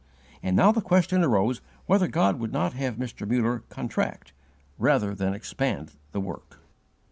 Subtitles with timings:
[0.41, 3.27] And now the question arose whether God would not have Mr.
[3.29, 4.33] Muller contract
[4.79, 6.57] rather than expand the work.